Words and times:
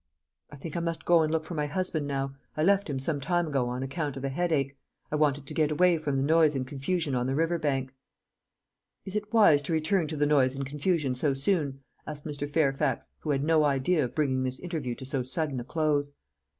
"I 0.49 0.55
think 0.55 0.75
I 0.75 0.79
must 0.79 1.05
go 1.05 1.21
and 1.21 1.31
look 1.31 1.43
for 1.45 1.53
my 1.53 1.67
husband 1.67 2.07
now. 2.07 2.33
I 2.57 2.63
left 2.63 2.89
him 2.89 2.97
some 2.97 3.21
time 3.21 3.45
ago 3.49 3.67
on 3.69 3.83
account 3.83 4.17
of 4.17 4.23
a 4.23 4.29
headache. 4.29 4.75
I 5.11 5.15
wanted 5.15 5.45
to 5.45 5.53
get 5.53 5.69
away 5.69 5.99
from 5.99 6.17
the 6.17 6.23
noise 6.23 6.55
and 6.55 6.65
confusion 6.65 7.13
on 7.13 7.27
the 7.27 7.35
river 7.35 7.59
bank." 7.59 7.93
"Is 9.05 9.15
it 9.15 9.31
wise 9.31 9.61
to 9.61 9.73
return 9.73 10.07
to 10.07 10.17
the 10.17 10.25
noise 10.25 10.55
and 10.55 10.65
confusion 10.65 11.13
so 11.13 11.35
soon?" 11.35 11.81
asked 12.07 12.25
Mr. 12.25 12.49
Fairfax, 12.49 13.09
who 13.19 13.29
had 13.29 13.43
no 13.43 13.63
idea 13.63 14.03
of 14.03 14.15
bringing 14.15 14.41
this 14.41 14.59
interview 14.59 14.95
to 14.95 15.05
so 15.05 15.21
sudden 15.21 15.59
a 15.59 15.63
close. 15.63 16.13